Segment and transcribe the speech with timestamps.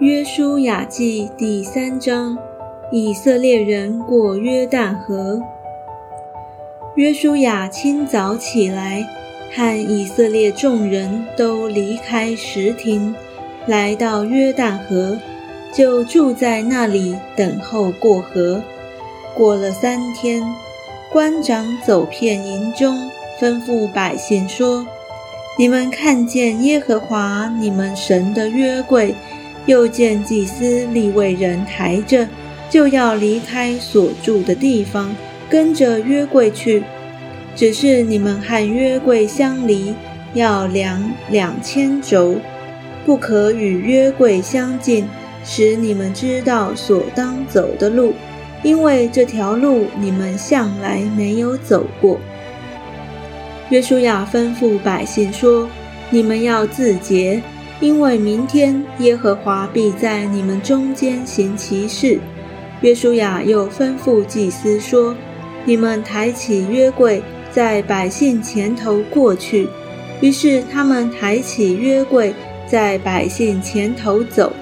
[0.00, 2.38] 约书亚记第三章，
[2.92, 5.42] 以色列人过约旦河。
[6.94, 9.04] 约书亚清早起来，
[9.52, 13.12] 和以色列众人都离开石亭，
[13.66, 15.18] 来到约旦河，
[15.72, 18.62] 就住在那里等候过河。
[19.34, 20.44] 过了三天，
[21.10, 23.10] 官长走遍营中，
[23.40, 24.86] 吩咐百姓说
[25.58, 29.12] ：“你们看见耶和华你们神的约柜。”
[29.68, 32.26] 又见祭司立位人抬着，
[32.70, 35.14] 就要离开所住的地方，
[35.50, 36.82] 跟着约柜去。
[37.54, 39.92] 只是你们和约柜相离，
[40.32, 42.36] 要量两千轴，
[43.04, 45.06] 不可与约柜相近，
[45.44, 48.14] 使你们知道所当走的路，
[48.62, 52.18] 因为这条路你们向来没有走过。
[53.68, 55.68] 约书亚吩咐百姓说
[56.08, 57.42] ：“你们要自洁。”
[57.80, 62.18] 因为明天耶和华必在你们中间行其事。
[62.80, 65.14] 约书亚又吩咐祭司说
[65.64, 69.68] ：“你们抬起约柜，在百姓前头过去。”
[70.20, 72.34] 于是他们抬起约柜，
[72.66, 74.52] 在百姓前头走。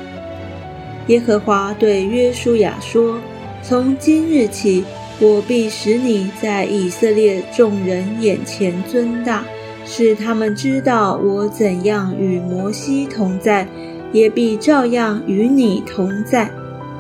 [1.07, 3.19] 耶和华对约书亚说
[3.63, 4.85] ：“从今日起，
[5.19, 9.43] 我必使你在以色列众人眼前尊大。”
[9.89, 13.67] 是他们知道我怎样与摩西同在，
[14.13, 16.51] 也必照样与你同在。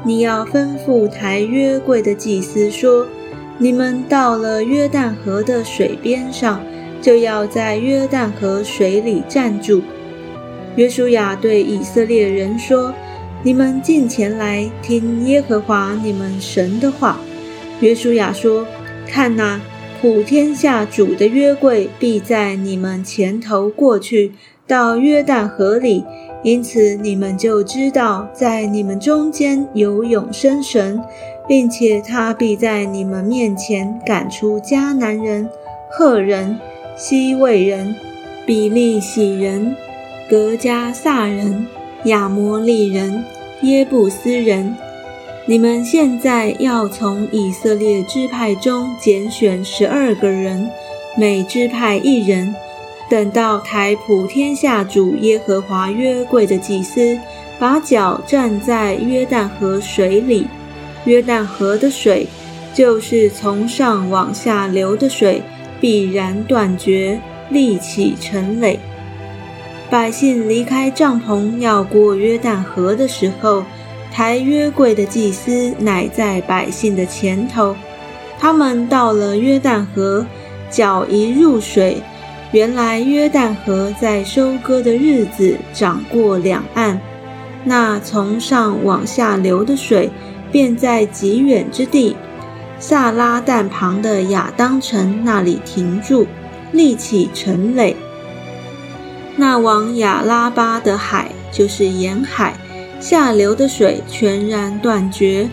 [0.04, 3.04] 你要吩咐抬约柜的祭司说
[3.58, 6.60] ：“你们到了约旦河的水边上，
[7.02, 9.82] 就要在约旦河水里站住。”
[10.76, 12.94] 约书亚对以色列人说
[13.42, 17.18] ：“你们近前来听耶和华你们神的话。”
[17.80, 18.64] 约书亚说
[19.08, 19.60] ：“看哪。”
[20.06, 24.30] 普天下主的约柜必在你们前头过去，
[24.64, 26.04] 到约旦河里，
[26.44, 31.02] 因此你们就知道，在你们中间有永生神，
[31.48, 35.50] 并且他必在你们面前赶出迦南人、
[35.90, 36.56] 赫人、
[36.96, 37.92] 西魏人、
[38.46, 39.74] 比利洗人、
[40.30, 41.66] 格加撒人、
[42.04, 43.24] 亚摩利人、
[43.62, 44.72] 耶布斯人。
[45.48, 50.68] 你们现在要从以色列支派中拣选十二个人，
[51.16, 52.52] 每支派一人。
[53.08, 57.16] 等到台普天下主耶和华约柜的祭司
[57.60, 60.48] 把脚站在约旦河水里，
[61.04, 62.26] 约旦河的水
[62.74, 65.40] 就是从上往下流的水，
[65.80, 67.20] 必然断绝，
[67.50, 68.80] 立起成垒。
[69.88, 73.62] 百姓离开帐篷要过约旦河的时候。
[74.16, 77.76] 抬约柜的祭司乃在百姓的前头。
[78.38, 80.24] 他们到了约旦河，
[80.70, 82.00] 脚一入水，
[82.50, 86.98] 原来约旦河在收割的日子涨过两岸，
[87.62, 90.08] 那从上往下流的水，
[90.50, 92.16] 便在极远之地
[92.78, 96.26] 萨拉旦旁的亚当城那里停住，
[96.72, 97.94] 立起城垒。
[99.36, 102.54] 那往亚拉巴的海，就是沿海。
[102.98, 105.48] 下流的水全然断绝，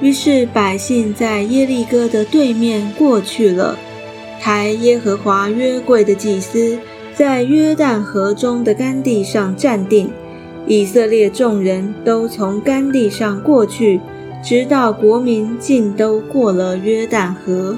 [0.00, 3.76] 于是百姓在耶利哥的对面过去了。
[4.40, 6.78] 抬耶和华约柜的祭司
[7.14, 10.10] 在约旦河中的干地上站定，
[10.66, 14.00] 以色列众人都从干地上过去，
[14.44, 17.76] 直到国民尽都过了约旦河。